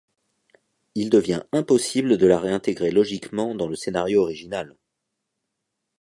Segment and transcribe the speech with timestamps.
[0.95, 4.75] Il devient impossible de la réintégrer logiquement dans le scénario original.